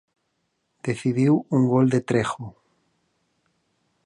Decidiu 0.87 1.33
un 1.57 1.63
gol 1.73 1.87
de 1.93 1.99
Trejo. 2.09 2.45